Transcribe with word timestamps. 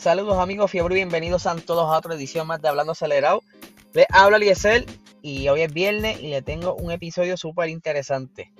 Saludos 0.00 0.38
amigos 0.38 0.70
fiebre, 0.70 0.94
bienvenidos 0.94 1.46
a 1.46 1.54
todos 1.56 1.84
a 1.84 1.98
otra 1.98 2.14
edición 2.14 2.46
más 2.46 2.62
de 2.62 2.70
Hablando 2.70 2.92
Acelerado. 2.92 3.42
Les 3.92 4.06
habla 4.08 4.38
Liesel 4.38 4.86
y 5.20 5.46
hoy 5.48 5.60
es 5.60 5.74
viernes 5.74 6.22
y 6.22 6.28
le 6.28 6.40
tengo 6.40 6.74
un 6.74 6.90
episodio 6.90 7.36
súper 7.36 7.68
interesante. 7.68 8.50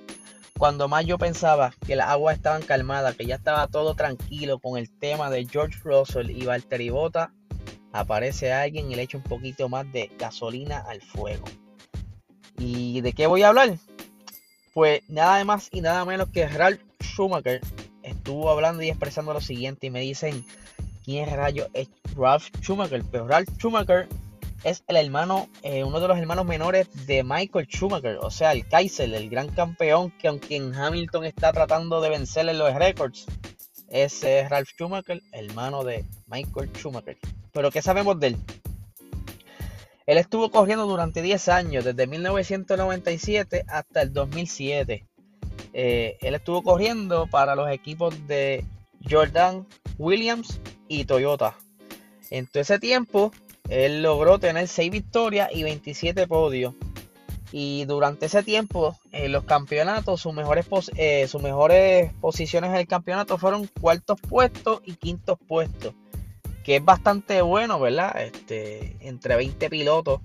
Cuando 0.59 0.87
más 0.87 1.03
yo 1.07 1.17
pensaba 1.17 1.73
que 1.87 1.95
las 1.95 2.09
aguas 2.09 2.35
estaban 2.35 2.61
calmadas, 2.61 3.15
que 3.15 3.25
ya 3.25 3.37
estaba 3.37 3.65
todo 3.65 3.95
tranquilo 3.95 4.59
con 4.59 4.77
el 4.77 4.91
tema 4.91 5.31
de 5.31 5.47
George 5.47 5.79
Russell 5.83 6.29
y 6.29 6.45
Valtteri 6.45 6.91
Bota, 6.91 7.33
aparece 7.91 8.53
alguien 8.53 8.91
y 8.91 8.95
le 8.95 9.01
echa 9.01 9.17
un 9.17 9.23
poquito 9.23 9.67
más 9.67 9.91
de 9.91 10.11
gasolina 10.19 10.85
al 10.87 11.01
fuego. 11.01 11.45
¿Y 12.59 13.01
de 13.01 13.13
qué 13.13 13.25
voy 13.25 13.41
a 13.41 13.47
hablar? 13.47 13.79
Pues 14.75 15.01
nada 15.07 15.43
más 15.43 15.69
y 15.71 15.81
nada 15.81 16.05
menos 16.05 16.29
que 16.29 16.47
Ralph 16.47 16.81
Schumacher 17.01 17.61
estuvo 18.03 18.51
hablando 18.51 18.83
y 18.83 18.89
expresando 18.89 19.33
lo 19.33 19.41
siguiente 19.41 19.87
y 19.87 19.89
me 19.89 20.01
dicen 20.01 20.45
quién 21.03 21.29
rayo 21.29 21.67
es 21.73 21.89
Ralph 22.15 22.49
Schumacher. 22.61 23.03
Pero 23.11 23.27
Ralph 23.27 23.49
Schumacher 23.57 24.07
es 24.63 24.83
el 24.87 24.95
hermano, 24.95 25.49
eh, 25.63 25.83
uno 25.83 25.99
de 25.99 26.07
los 26.07 26.17
hermanos 26.17 26.45
menores 26.45 26.87
de 27.07 27.23
Michael 27.23 27.67
Schumacher, 27.67 28.17
o 28.21 28.29
sea, 28.29 28.51
el 28.51 28.67
Kaiser, 28.67 29.11
el 29.13 29.29
gran 29.29 29.49
campeón 29.49 30.11
que 30.11 30.27
aunque 30.27 30.55
en 30.55 30.73
Hamilton 30.73 31.25
está 31.25 31.51
tratando 31.51 31.99
de 32.01 32.09
vencerle 32.09 32.53
los 32.53 32.73
récords, 32.75 33.25
ese 33.89 34.39
es 34.39 34.49
Ralph 34.49 34.69
Schumacher, 34.69 35.21
hermano 35.31 35.83
de 35.83 36.05
Michael 36.27 36.69
Schumacher. 36.73 37.17
Pero 37.51 37.71
¿qué 37.71 37.81
sabemos 37.81 38.19
de 38.19 38.27
él? 38.27 38.37
Él 40.05 40.17
estuvo 40.17 40.49
corriendo 40.51 40.85
durante 40.85 41.21
10 41.21 41.49
años, 41.49 41.85
desde 41.85 42.07
1997 42.07 43.65
hasta 43.67 44.01
el 44.01 44.13
2007. 44.13 45.05
Eh, 45.73 46.17
él 46.21 46.35
estuvo 46.35 46.63
corriendo 46.63 47.27
para 47.27 47.55
los 47.55 47.69
equipos 47.69 48.27
de 48.27 48.65
Jordan, 49.09 49.67
Williams 49.97 50.59
y 50.91 51.05
Toyota. 51.05 51.55
En 52.29 52.47
todo 52.47 52.61
ese 52.61 52.77
tiempo, 52.77 53.31
él 53.69 54.03
logró 54.03 54.39
tener 54.39 54.67
6 54.67 54.91
victorias 54.91 55.49
y 55.53 55.63
27 55.63 56.27
podios. 56.27 56.73
Y 57.53 57.85
durante 57.85 58.25
ese 58.25 58.43
tiempo, 58.43 58.97
en 59.13 59.31
los 59.31 59.45
campeonatos, 59.45 60.19
sus 60.21 60.33
mejores, 60.33 60.65
eh, 60.97 61.27
sus 61.29 61.41
mejores 61.41 62.11
posiciones 62.15 62.71
en 62.71 62.75
el 62.75 62.87
campeonato 62.87 63.37
fueron 63.37 63.67
cuartos 63.79 64.19
puestos 64.19 64.81
y 64.85 64.95
quintos 64.95 65.37
puestos. 65.47 65.93
Que 66.65 66.77
es 66.77 66.85
bastante 66.85 67.41
bueno, 67.41 67.79
¿verdad? 67.79 68.21
Este, 68.21 68.97
entre 68.99 69.37
20 69.37 69.69
pilotos, 69.69 70.19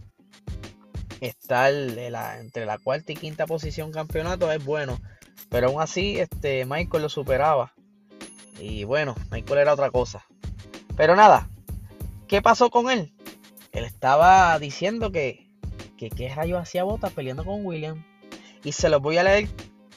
estar 1.20 1.72
entre 1.72 2.66
la 2.66 2.78
cuarta 2.78 3.12
y 3.12 3.16
quinta 3.16 3.46
posición 3.46 3.92
campeonato 3.92 4.50
es 4.50 4.64
bueno. 4.64 4.98
Pero 5.48 5.68
aún 5.68 5.80
así, 5.80 6.18
este, 6.18 6.64
Michael 6.64 7.04
lo 7.04 7.08
superaba. 7.08 7.72
Y 8.58 8.84
bueno, 8.84 9.14
Michael 9.30 9.60
era 9.60 9.74
otra 9.74 9.90
cosa. 9.90 10.26
Pero 10.96 11.14
nada, 11.14 11.48
¿qué 12.26 12.40
pasó 12.42 12.70
con 12.70 12.90
él? 12.90 13.12
Él 13.72 13.84
estaba 13.84 14.58
diciendo 14.58 15.12
que, 15.12 15.46
que 15.98 16.08
qué 16.08 16.34
rayos 16.34 16.60
hacía 16.60 16.84
Bota 16.84 17.10
peleando 17.10 17.44
con 17.44 17.64
William. 17.64 18.04
Y 18.64 18.72
se 18.72 18.88
los 18.88 19.02
voy 19.02 19.18
a 19.18 19.22
leer 19.22 19.48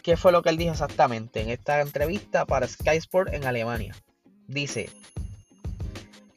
qué 0.03 0.17
fue 0.17 0.31
lo 0.31 0.41
que 0.41 0.49
él 0.49 0.57
dijo 0.57 0.71
exactamente 0.71 1.41
en 1.41 1.49
esta 1.49 1.81
entrevista 1.81 2.45
para 2.45 2.67
Sky 2.67 2.97
Sport 2.97 3.33
en 3.33 3.45
Alemania. 3.45 3.95
Dice, 4.47 4.89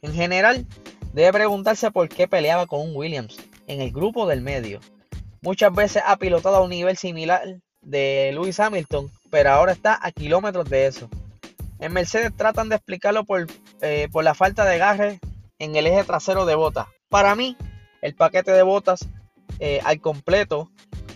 en 0.01 0.13
general, 0.13 0.65
debe 1.13 1.33
preguntarse 1.33 1.91
por 1.91 2.07
qué 2.07 2.27
peleaba 2.27 2.65
con 2.65 2.81
un 2.81 2.95
Williams 2.95 3.37
en 3.67 3.81
el 3.81 3.91
grupo 3.91 4.27
del 4.27 4.41
medio. 4.41 4.79
Muchas 5.41 5.73
veces 5.73 6.03
ha 6.05 6.17
pilotado 6.17 6.57
a 6.57 6.63
un 6.63 6.69
nivel 6.69 6.95
similar 6.95 7.59
de 7.81 8.31
Lewis 8.33 8.59
Hamilton, 8.59 9.11
pero 9.29 9.51
ahora 9.51 9.73
está 9.73 9.99
a 10.01 10.11
kilómetros 10.11 10.69
de 10.69 10.87
eso. 10.87 11.09
En 11.79 11.91
Mercedes 11.91 12.31
tratan 12.35 12.69
de 12.69 12.75
explicarlo 12.75 13.25
por, 13.25 13.47
eh, 13.83 14.07
por 14.09 14.23
la 14.23 14.33
falta 14.33 14.63
de 14.63 14.75
agarre 14.75 15.19
en 15.59 15.75
el 15.75 15.87
eje 15.87 16.05
trasero 16.05 16.45
de 16.45 16.55
botas. 16.55 16.87
Para 17.09 17.35
mí, 17.35 17.57
el 18.01 18.15
paquete 18.15 18.53
de 18.53 18.63
botas 18.63 19.09
eh, 19.59 19.81
al 19.83 19.99
completo 19.99 20.71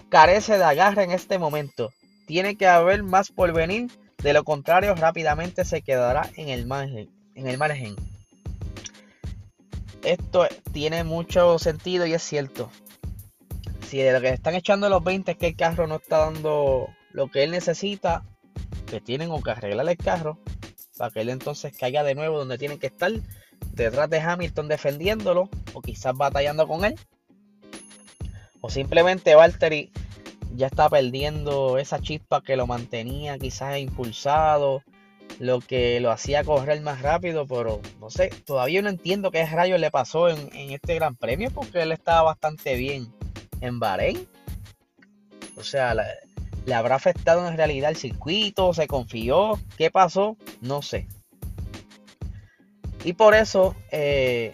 carece 0.09 0.57
de 0.57 0.65
agarre 0.65 1.03
en 1.03 1.11
este 1.11 1.39
momento. 1.39 1.93
Tiene 2.25 2.57
que 2.57 2.67
haber 2.67 3.03
más 3.03 3.31
por 3.31 3.53
venir, 3.53 3.89
de 4.21 4.33
lo 4.33 4.43
contrario 4.43 4.95
rápidamente 4.95 5.63
se 5.63 5.81
quedará 5.81 6.29
en 6.35 6.49
el 6.49 6.65
margen. 6.65 7.09
En 7.35 7.47
el 7.47 7.57
margen. 7.57 7.95
Esto 10.03 10.45
tiene 10.73 11.05
mucho 11.05 11.59
sentido 11.59 12.05
y 12.05 12.13
es 12.13 12.23
cierto. 12.23 12.69
Si 13.87 13.99
de 13.99 14.11
lo 14.11 14.19
que 14.19 14.27
están 14.27 14.55
echando 14.55 14.89
los 14.89 15.01
20 15.05 15.31
es 15.31 15.37
que 15.37 15.47
el 15.47 15.55
carro 15.55 15.87
no 15.87 15.95
está 15.95 16.17
dando 16.17 16.89
lo 17.11 17.31
que 17.31 17.43
él 17.43 17.51
necesita, 17.51 18.25
que 18.87 18.99
tienen 18.99 19.31
o 19.31 19.41
que 19.41 19.51
arreglar 19.51 19.87
el 19.87 19.95
carro 19.95 20.37
para 20.97 21.11
que 21.11 21.21
él 21.21 21.29
entonces 21.29 21.75
caiga 21.77 22.03
de 22.03 22.15
nuevo 22.15 22.39
donde 22.39 22.57
tienen 22.57 22.79
que 22.79 22.87
estar, 22.87 23.11
detrás 23.73 24.09
de 24.09 24.19
Hamilton 24.19 24.67
defendiéndolo 24.67 25.49
o 25.73 25.81
quizás 25.81 26.15
batallando 26.15 26.67
con 26.67 26.85
él. 26.85 26.95
O 28.61 28.69
simplemente 28.69 29.35
Valtteri 29.35 29.91
ya 30.55 30.67
está 30.67 30.89
perdiendo 30.89 31.77
esa 31.77 31.99
chispa 31.99 32.41
que 32.41 32.57
lo 32.57 32.67
mantenía 32.67 33.37
quizás 33.37 33.77
impulsado, 33.77 34.81
lo 35.39 35.59
que 35.59 35.99
lo 35.99 36.11
hacía 36.11 36.43
correr 36.43 36.81
más 36.81 37.01
rápido, 37.01 37.45
pero 37.45 37.79
no 37.99 38.09
sé, 38.09 38.29
todavía 38.45 38.81
no 38.81 38.89
entiendo 38.89 39.29
qué 39.29 39.45
rayos 39.45 39.79
le 39.79 39.91
pasó 39.91 40.29
en, 40.29 40.49
en 40.55 40.71
este 40.71 40.95
gran 40.95 41.15
premio 41.15 41.51
porque 41.51 41.83
él 41.83 41.91
estaba 41.91 42.23
bastante 42.23 42.75
bien 42.75 43.13
en 43.61 43.79
Bahrein. 43.79 44.27
O 45.55 45.63
sea, 45.63 45.93
la, 45.93 46.05
¿Le 46.67 46.73
habrá 46.73 46.95
afectado 46.95 47.47
en 47.47 47.55
realidad 47.55 47.91
el 47.91 47.95
circuito? 47.95 48.73
¿Se 48.73 48.87
confió? 48.87 49.57
¿Qué 49.77 49.89
pasó? 49.89 50.35
No 50.59 50.81
sé. 50.81 51.07
Y 53.05 53.13
por 53.13 53.35
eso 53.35 53.73
eh, 53.89 54.53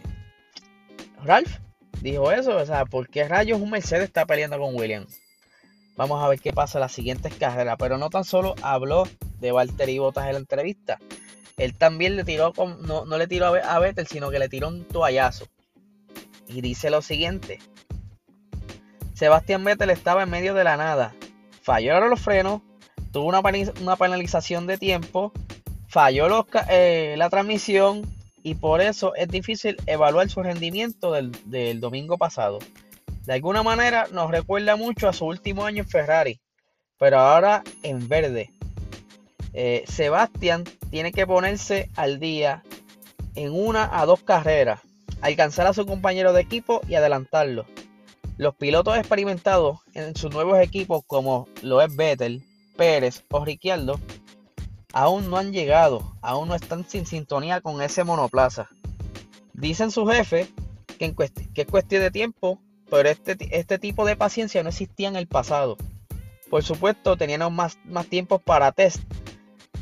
Ralph 1.24 1.58
dijo 2.02 2.32
eso. 2.32 2.56
O 2.56 2.66
sea, 2.68 2.86
¿por 2.86 3.10
qué 3.10 3.28
rayos 3.28 3.60
un 3.60 3.72
Mercedes 3.72 4.04
está 4.04 4.28
peleando 4.28 4.60
con 4.60 4.76
Williams? 4.76 5.20
Vamos 5.96 6.24
a 6.24 6.28
ver 6.28 6.40
qué 6.40 6.54
pasa 6.54 6.78
en 6.78 6.82
las 6.82 6.92
siguientes 6.92 7.34
carreras. 7.34 7.78
Pero 7.80 7.98
no 7.98 8.12
tan 8.12 8.26
solo 8.26 8.54
habló 8.62 9.08
de 9.40 9.52
Valtteri 9.52 9.98
Bottas 9.98 10.28
en 10.28 10.34
la 10.34 10.40
entrevista. 10.40 11.00
Él 11.58 11.76
también 11.76 12.16
le 12.16 12.24
tiró, 12.24 12.54
no, 12.82 13.06
no 13.06 13.18
le 13.18 13.26
tiró 13.26 13.48
a 13.48 13.80
Vettel, 13.80 14.06
sino 14.06 14.30
que 14.30 14.38
le 14.38 14.50
tiró 14.50 14.68
un 14.68 14.88
toallazo. 14.88 15.48
Y 16.48 16.62
dice 16.62 16.92
lo 16.92 17.02
siguiente. 17.02 17.58
Sebastián 19.16 19.64
Vettel 19.64 19.90
estaba 19.90 20.22
en 20.22 20.30
medio 20.30 20.54
de 20.54 20.64
la 20.64 20.78
nada 20.78 21.16
falló 21.64 22.00
los 22.08 22.20
frenos, 22.20 22.62
tuvo 23.12 23.28
una, 23.28 23.96
penalización 23.96 24.68
de 24.68 24.78
tiempo, 24.78 25.32
falló 25.88 26.46
eh, 26.70 27.16
la 27.18 27.30
transmisión 27.30 28.02
y 28.44 28.56
por 28.56 28.82
eso 28.82 29.16
es 29.16 29.30
difícil 29.30 29.78
evaluar 29.86 30.30
su 30.30 30.44
rendimiento 30.44 31.14
del, 31.14 31.80
domingo 31.80 32.18
pasado. 32.18 32.60
De 33.26 33.34
alguna 33.34 33.64
manera 33.64 34.08
nos 34.12 34.30
recuerda 34.30 34.76
mucho 34.76 35.08
a 35.08 35.14
su 35.14 35.26
último 35.26 35.66
año 35.66 35.84
en 35.84 35.90
Ferrari, 35.90 36.42
pero 36.98 37.20
ahora 37.20 37.64
en 37.82 38.08
verde. 38.10 38.52
Eh, 39.54 39.84
Sebastián 39.88 40.66
tiene 40.90 41.12
que 41.12 41.26
ponerse 41.26 41.90
al 41.96 42.20
día 42.20 42.64
en 43.36 43.54
una 43.54 43.90
a 43.98 44.06
dos 44.06 44.24
carreras, 44.24 44.82
alcanzar 45.22 45.68
a 45.68 45.74
su 45.74 45.86
compañero 45.86 46.34
de 46.34 46.42
equipo 46.42 46.82
y 46.90 46.96
adelantarlo. 46.96 47.66
Los 48.38 48.56
pilotos 48.56 48.98
experimentados 48.98 49.80
en 49.94 50.16
sus 50.16 50.34
nuevos 50.34 50.60
equipos, 50.60 51.04
como 51.06 51.48
lo 51.62 51.82
es 51.82 51.96
Vettel, 51.96 52.44
Pérez 52.76 53.24
o 53.30 53.46
Ricciardo, 53.46 54.00
aún 54.92 55.30
no 55.30 55.38
han 55.38 55.54
llegado, 55.54 56.16
aún 56.22 56.48
no 56.48 56.56
están 56.56 56.88
sin 56.88 57.06
sintonía 57.06 57.62
con 57.62 57.82
ese 57.82 58.04
monoplaza. 58.04 58.70
Dicen 59.54 59.92
su 59.92 60.08
jefe 60.08 60.48
que, 60.98 61.14
es 61.56 61.68
cuestión 61.68 62.02
de 62.02 62.12
tiempo, 62.12 62.60
pero 62.90 63.10
este, 63.10 63.38
este, 63.52 63.78
tipo 63.78 64.06
de 64.06 64.16
paciencia 64.16 64.64
no 64.64 64.70
existía 64.70 65.10
en 65.10 65.16
el 65.16 65.28
pasado. 65.28 65.78
Por 66.50 66.64
supuesto, 66.64 67.18
teníamos 67.18 67.52
más, 67.52 67.78
más 67.86 68.08
tiempo 68.08 68.40
para 68.40 68.72
test, 68.72 69.02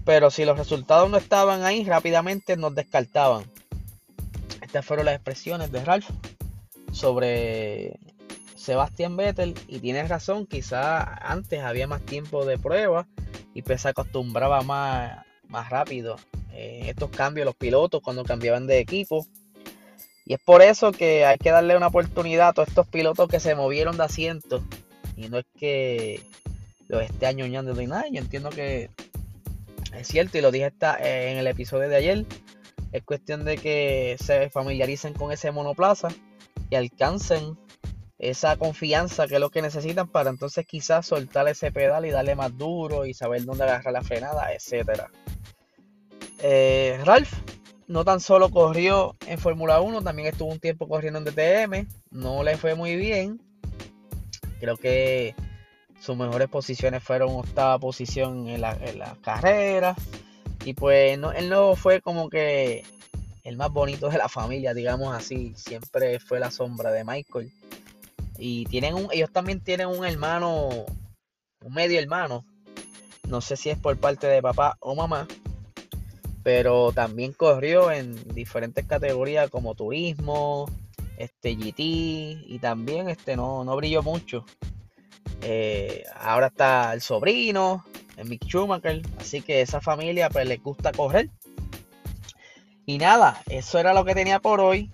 pero 0.04 0.30
si 0.30 0.44
los 0.44 0.58
resultados 0.58 1.10
no 1.10 1.18
estaban 1.18 1.64
ahí, 1.64 1.84
rápidamente 1.86 2.58
nos 2.58 2.76
descartaban. 2.76 3.44
Estas 4.62 4.86
fueron 4.86 5.06
las 5.06 5.16
expresiones 5.16 5.72
de 5.72 5.84
Ralph 5.84 6.10
sobre 6.92 7.98
Sebastián 8.62 9.18
Vettel 9.18 9.56
y 9.68 9.80
tienes 9.80 10.08
razón, 10.08 10.46
quizá 10.46 11.02
antes 11.28 11.62
había 11.62 11.88
más 11.88 12.02
tiempo 12.02 12.46
de 12.46 12.60
prueba 12.60 13.08
y 13.54 13.64
pues 13.64 13.82
se 13.82 13.90
acostumbraba 13.90 14.62
más, 14.62 15.26
más 15.48 15.70
rápido 15.70 16.18
en 16.54 16.86
estos 16.86 17.10
cambios 17.10 17.46
los 17.46 17.56
pilotos 17.56 18.02
cuando 18.04 18.24
cambiaban 18.24 18.68
de 18.68 18.80
equipo. 18.80 19.26
Y 20.26 20.36
es 20.36 20.40
por 20.40 20.62
eso 20.62 20.92
que 20.92 21.26
hay 21.26 21.38
que 21.38 21.50
darle 21.50 21.76
una 21.76 21.88
oportunidad 21.88 22.50
a 22.50 22.54
todos 22.54 22.70
estos 22.70 22.88
pilotos 22.88 23.28
que 23.28 23.40
se 23.40 23.56
movieron 23.56 23.98
de 23.98 24.04
asiento. 24.04 24.64
Y 25.18 25.28
no 25.28 25.40
es 25.40 25.46
que 25.58 26.22
los 26.88 27.02
esté 27.02 27.26
añoñando 27.26 27.74
de 27.74 27.88
nada. 27.88 28.06
Yo 28.12 28.22
entiendo 28.22 28.50
que 28.50 28.92
es 29.94 30.08
cierto 30.08 30.38
y 30.38 30.42
lo 30.42 30.52
dije 30.52 30.72
en 31.00 31.38
el 31.38 31.48
episodio 31.48 31.90
de 31.90 31.96
ayer. 31.96 32.26
Es 32.92 33.04
cuestión 33.04 33.44
de 33.44 33.58
que 33.58 34.18
se 34.24 34.50
familiaricen 34.50 35.14
con 35.14 35.32
ese 35.32 35.52
monoplaza 35.52 36.10
y 36.70 36.76
alcancen 36.76 37.58
esa 38.22 38.56
confianza 38.56 39.28
que 39.28 39.36
es 39.36 39.42
lo 39.42 39.50
que 39.50 39.64
necesitan 39.64 40.08
para 40.08 40.30
entonces 40.30 40.68
quizás 40.68 41.08
soltar 41.08 41.48
ese 41.48 41.72
pedal 41.72 42.06
y 42.06 42.12
darle 42.12 42.36
más 42.36 42.56
duro 42.56 43.08
y 43.08 43.16
saber 43.16 43.46
dónde 43.46 43.64
agarrar 43.64 43.94
la 43.94 44.04
frenada, 44.04 44.54
etc. 44.54 45.02
Eh, 46.38 47.00
Ralph 47.04 47.34
no 47.88 48.06
tan 48.06 48.20
solo 48.20 48.52
corrió 48.52 49.16
en 49.26 49.40
Fórmula 49.40 49.82
1, 49.82 50.04
también 50.04 50.28
estuvo 50.28 50.52
un 50.52 50.60
tiempo 50.60 50.88
corriendo 50.88 51.18
en 51.18 51.26
DTM. 51.26 51.88
No 52.12 52.44
le 52.44 52.58
fue 52.58 52.76
muy 52.76 52.96
bien. 52.96 53.42
Creo 54.60 54.78
que 54.78 55.36
sus 56.00 56.16
mejores 56.16 56.48
posiciones 56.48 57.04
fueron 57.04 57.32
octava 57.32 57.80
posición 57.80 58.48
en 58.48 58.62
la, 58.62 59.18
carrera. 59.24 59.96
Y 60.64 60.74
pues 60.74 61.18
él 61.18 61.50
no 61.50 61.76
fue 61.76 62.02
como 62.02 62.30
que 62.30 62.84
el 63.44 63.58
más 63.58 63.72
bonito 63.72 64.10
de 64.10 64.20
la 64.20 64.30
familia, 64.30 64.76
digamos 64.76 65.14
así. 65.16 65.54
Siempre 65.56 66.20
fue 66.20 66.40
la 66.40 66.52
sombra 66.52 66.92
de 66.92 67.04
Michael. 67.04 67.52
Y 68.44 68.66
tienen 68.66 68.96
un, 68.96 69.08
ellos 69.12 69.32
también 69.32 69.60
tienen 69.62 69.88
un 69.88 70.04
hermano, 70.04 70.70
un 71.64 71.74
medio 71.74 72.00
hermano. 72.00 72.44
No 73.28 73.40
sé 73.40 73.56
si 73.56 73.70
es 73.70 73.78
por 73.78 73.98
parte 73.98 74.28
de 74.28 74.42
papá 74.42 74.78
o 74.80 74.96
mamá 74.96 75.28
pero 76.44 76.92
también 76.92 77.34
corrió 77.34 77.92
en 77.92 78.16
diferentes 78.34 78.86
categorías 78.86 79.50
como 79.50 79.76
turismo, 79.76 80.70
este 81.18 81.56
GT 81.56 81.80
y 81.80 82.60
también 82.60 83.10
este 83.10 83.36
no, 83.36 83.64
no 83.64 83.76
brilló 83.76 84.02
mucho. 84.02 84.46
Eh, 85.42 86.04
ahora 86.16 86.48
está 86.48 86.94
el 86.94 87.02
sobrino, 87.02 87.86
el 88.18 88.28
Mick 88.28 88.46
Schumacher, 88.46 89.02
así 89.20 89.42
que 89.42 89.62
esa 89.62 89.82
familia 89.82 90.30
pues 90.30 90.48
les 90.48 90.62
gusta 90.62 90.92
correr. 90.92 91.30
Y 92.86 92.98
nada, 92.98 93.42
eso 93.48 93.78
era 93.78 93.94
lo 93.94 94.04
que 94.04 94.16
tenía 94.16 94.40
por 94.40 94.60
hoy. 94.60 94.92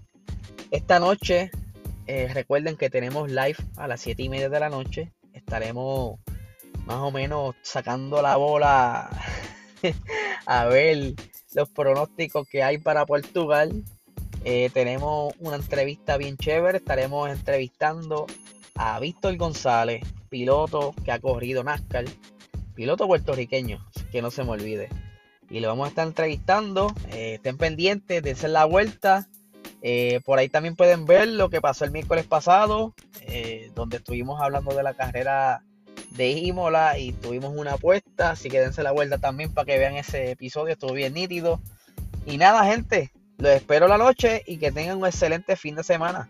Esta 0.71 0.99
noche, 0.99 1.49
eh, 2.07 2.29
recuerden 2.33 2.77
que 2.77 2.89
tenemos 2.89 3.29
live 3.29 3.57
a 3.75 3.87
las 3.87 4.01
7 4.01 4.23
y 4.23 4.29
media 4.29 4.49
de 4.49 4.59
la 4.59 4.69
noche. 4.69 5.11
Estaremos 5.33 6.19
más 6.85 6.97
o 6.97 7.11
menos 7.11 7.55
sacando 7.61 8.21
la 8.21 8.37
bola 8.37 9.09
a 10.45 10.65
ver 10.65 11.13
los 11.53 11.69
pronósticos 11.69 12.47
que 12.47 12.63
hay 12.63 12.77
para 12.77 13.05
Portugal. 13.05 13.83
Eh, 14.45 14.69
tenemos 14.73 15.33
una 15.39 15.57
entrevista 15.57 16.17
bien 16.17 16.37
chévere. 16.37 16.77
Estaremos 16.77 17.29
entrevistando 17.29 18.25
a 18.75 18.99
Víctor 18.99 19.35
González, 19.35 20.01
piloto 20.29 20.93
que 21.03 21.11
ha 21.11 21.19
corrido 21.19 21.63
NASCAR, 21.63 22.05
piloto 22.73 23.07
puertorriqueño, 23.07 23.85
que 24.11 24.21
no 24.21 24.31
se 24.31 24.43
me 24.43 24.51
olvide. 24.51 24.89
Y 25.49 25.59
le 25.59 25.67
vamos 25.67 25.85
a 25.85 25.89
estar 25.89 26.07
entrevistando. 26.07 26.93
Eh, 27.09 27.35
estén 27.35 27.57
pendientes, 27.57 28.23
dense 28.23 28.47
la 28.47 28.65
vuelta. 28.65 29.27
Eh, 29.81 30.21
por 30.25 30.39
ahí 30.39 30.49
también 30.49 30.75
pueden 30.75 31.05
ver 31.05 31.27
lo 31.27 31.49
que 31.49 31.61
pasó 31.61 31.85
el 31.85 31.91
miércoles 31.91 32.25
pasado, 32.25 32.93
donde 33.75 33.97
estuvimos 33.97 34.41
hablando 34.41 34.73
de 34.73 34.83
la 34.83 34.93
carrera 34.93 35.61
de 36.11 36.31
Imola 36.31 36.97
y 36.97 37.11
tuvimos 37.13 37.53
una 37.55 37.73
apuesta, 37.73 38.31
así 38.31 38.49
que 38.49 38.59
dense 38.59 38.83
la 38.83 38.91
vuelta 38.91 39.17
también 39.17 39.53
para 39.53 39.65
que 39.65 39.77
vean 39.77 39.95
ese 39.95 40.31
episodio, 40.31 40.73
estuvo 40.73 40.93
bien 40.93 41.13
nítido. 41.13 41.59
Y 42.25 42.37
nada, 42.37 42.65
gente, 42.65 43.11
los 43.37 43.51
espero 43.51 43.87
la 43.87 43.97
noche 43.97 44.43
y 44.45 44.57
que 44.57 44.71
tengan 44.71 44.97
un 44.97 45.05
excelente 45.05 45.55
fin 45.55 45.75
de 45.75 45.83
semana. 45.83 46.29